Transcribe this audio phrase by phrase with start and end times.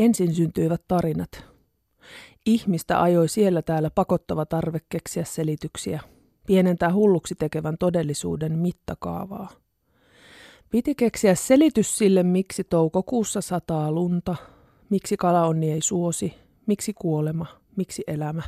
[0.00, 1.44] Ensin syntyivät tarinat.
[2.46, 6.00] Ihmistä ajoi siellä täällä pakottava tarve keksiä selityksiä,
[6.46, 9.50] pienentää hulluksi tekevän todellisuuden mittakaavaa.
[10.70, 14.36] Piti keksiä selitys sille, miksi toukokuussa sataa lunta,
[14.90, 16.34] miksi kalaonni ei suosi,
[16.66, 17.46] miksi kuolema,
[17.76, 18.42] miksi elämä.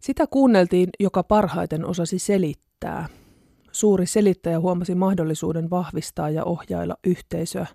[0.00, 3.08] Sitä kuunneltiin, joka parhaiten osasi selittää.
[3.72, 7.66] Suuri selittäjä huomasi mahdollisuuden vahvistaa ja ohjailla yhteisöä.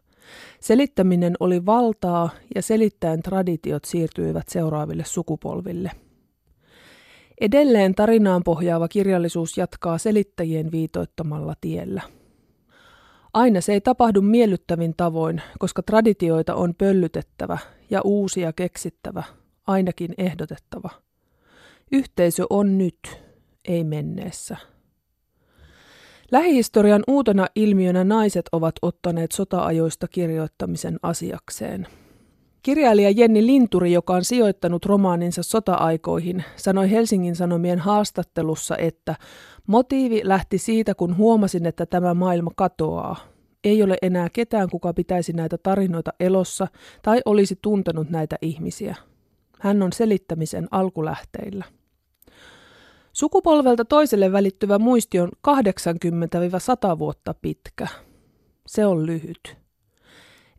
[0.60, 5.92] Selittäminen oli valtaa ja selittäen traditiot siirtyivät seuraaville sukupolville.
[7.42, 12.02] Edelleen tarinaan pohjaava kirjallisuus jatkaa selittäjien viitoittamalla tiellä.
[13.34, 17.58] Aina se ei tapahdu miellyttävin tavoin, koska traditioita on pöllytettävä
[17.90, 19.24] ja uusia keksittävä,
[19.68, 20.90] ainakin ehdotettava.
[21.92, 23.22] Yhteisö on nyt,
[23.66, 24.58] ei menneessä.
[26.32, 31.88] Lähihistorian uutena ilmiönä naiset ovat ottaneet sota-ajoista kirjoittamisen asiakseen.
[32.64, 39.16] Kirjailija Jenni Linturi, joka on sijoittanut romaaninsa sota-aikoihin, sanoi Helsingin Sanomien haastattelussa, että
[39.68, 43.16] motiivi lähti siitä, kun huomasin, että tämä maailma katoaa.
[43.64, 46.68] Ei ole enää ketään, kuka pitäisi näitä tarinoita elossa
[47.02, 48.96] tai olisi tuntenut näitä ihmisiä.
[49.60, 51.66] Hän on selittämisen alkulähteillä.
[53.14, 55.32] Sukupolvelta toiselle välittyvä muisti on
[56.96, 57.88] 80-100 vuotta pitkä.
[58.68, 59.58] Se on lyhyt.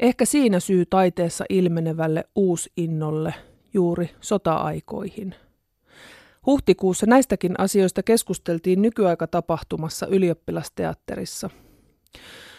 [0.00, 3.34] Ehkä siinä syy taiteessa ilmenevälle uusinnolle
[3.74, 5.34] juuri sota-aikoihin.
[6.46, 11.50] Huhtikuussa näistäkin asioista keskusteltiin nykyaikatapahtumassa ylioppilasteatterissa.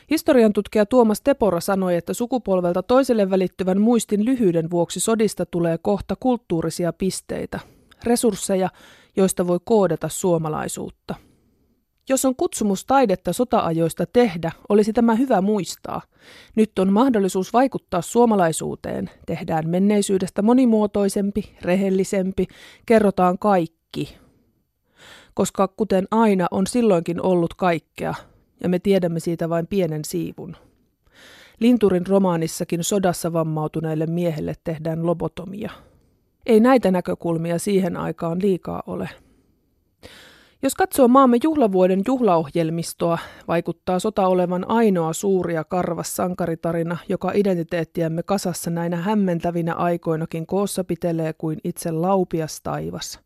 [0.09, 6.16] Historian tutkija Tuomas Tepora sanoi, että sukupolvelta toiselle välittyvän muistin lyhyyden vuoksi sodista tulee kohta
[6.19, 7.59] kulttuurisia pisteitä,
[8.03, 8.69] resursseja,
[9.17, 11.16] joista voi koodata suomalaisuutta.
[12.09, 16.02] Jos on kutsumus taidetta sota-ajoista tehdä, olisi tämä hyvä muistaa.
[16.55, 19.09] Nyt on mahdollisuus vaikuttaa suomalaisuuteen.
[19.25, 22.47] Tehdään menneisyydestä monimuotoisempi, rehellisempi,
[22.85, 24.17] kerrotaan kaikki.
[25.33, 28.13] Koska kuten aina on silloinkin ollut kaikkea,
[28.63, 30.56] ja me tiedämme siitä vain pienen siivun.
[31.59, 35.72] Linturin romaanissakin sodassa vammautuneelle miehelle tehdään lobotomia.
[36.45, 39.09] Ei näitä näkökulmia siihen aikaan liikaa ole.
[40.61, 43.17] Jos katsoo maamme juhlavuoden juhlaohjelmistoa,
[43.47, 50.83] vaikuttaa sota olevan ainoa suuri ja karvas sankaritarina, joka identiteettiämme kasassa näinä hämmentävinä aikoinakin koossa
[50.83, 53.19] pitelee kuin itse laupias taivas.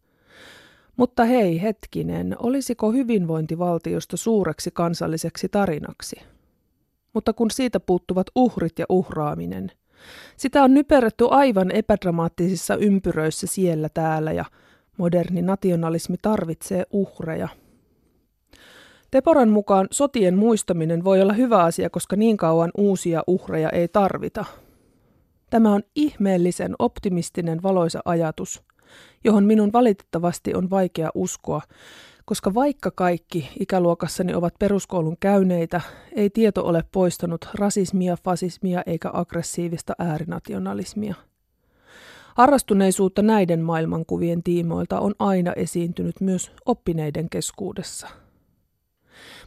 [0.97, 6.15] Mutta hei hetkinen, olisiko hyvinvointivaltiosta suureksi kansalliseksi tarinaksi?
[7.13, 9.71] Mutta kun siitä puuttuvat uhrit ja uhraaminen,
[10.37, 14.45] sitä on nyperretty aivan epädramaattisissa ympyröissä siellä täällä ja
[14.97, 17.47] moderni nationalismi tarvitsee uhreja.
[19.11, 24.45] Teporan mukaan sotien muistaminen voi olla hyvä asia, koska niin kauan uusia uhreja ei tarvita.
[25.49, 28.63] Tämä on ihmeellisen optimistinen valoisa ajatus,
[29.23, 31.61] johon minun valitettavasti on vaikea uskoa,
[32.29, 35.81] koska vaikka kaikki ikäluokassani ovat peruskoulun käyneitä,
[36.15, 41.15] ei tieto ole poistanut rasismia, fasismia eikä aggressiivista äärinationalismia.
[42.35, 48.07] Harrastuneisuutta näiden maailmankuvien tiimoilta on aina esiintynyt myös oppineiden keskuudessa.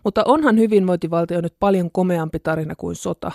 [0.04, 3.32] Mutta onhan hyvinvointivaltio nyt paljon komeampi tarina kuin sota.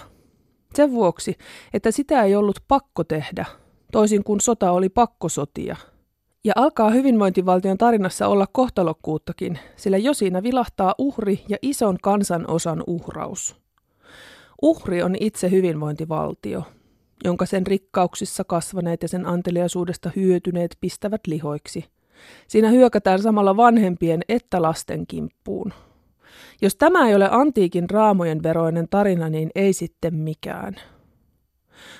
[0.76, 1.38] Sen vuoksi,
[1.74, 3.46] että sitä ei ollut pakko tehdä,
[3.92, 5.76] toisin kuin sota oli pakkosotia–
[6.48, 13.56] ja alkaa hyvinvointivaltion tarinassa olla kohtalokkuuttakin, sillä jo siinä vilahtaa uhri ja ison kansanosan uhraus.
[14.62, 16.64] Uhri on itse hyvinvointivaltio,
[17.24, 21.86] jonka sen rikkauksissa kasvaneet ja sen anteliaisuudesta hyötyneet pistävät lihoiksi.
[22.48, 25.74] Siinä hyökätään samalla vanhempien että lasten kimppuun.
[26.62, 30.76] Jos tämä ei ole antiikin raamojen veroinen tarina, niin ei sitten mikään.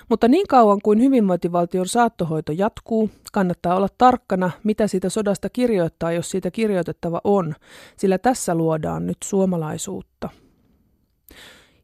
[0.08, 6.30] Mutta niin kauan kuin hyvinvointivaltion saattohoito jatkuu, kannattaa olla tarkkana, mitä siitä sodasta kirjoittaa, jos
[6.30, 7.54] siitä kirjoitettava on,
[7.96, 10.28] sillä tässä luodaan nyt suomalaisuutta.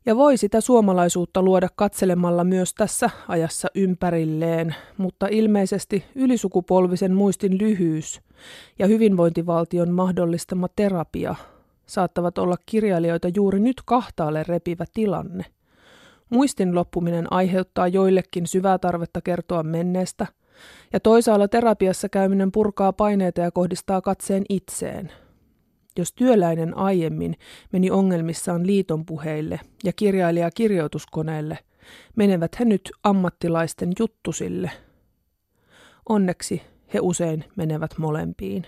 [0.06, 8.20] Ja voi sitä suomalaisuutta luoda katselemalla myös tässä ajassa ympärilleen, mutta ilmeisesti ylisukupolvisen muistin lyhyys
[8.78, 11.34] ja hyvinvointivaltion mahdollistama terapia
[11.86, 15.44] saattavat olla kirjailijoita juuri nyt kahtaalle repivä tilanne.
[16.30, 20.26] Muistin loppuminen aiheuttaa joillekin syvää tarvetta kertoa menneestä,
[20.92, 25.12] ja toisaalla terapiassa käyminen purkaa paineita ja kohdistaa katseen itseen.
[25.98, 27.34] Jos työläinen aiemmin
[27.72, 31.58] meni ongelmissaan liiton puheille ja kirjailija kirjoituskoneelle,
[32.16, 34.70] menevät he nyt ammattilaisten juttusille.
[36.08, 36.62] Onneksi
[36.94, 38.62] he usein menevät molempiin.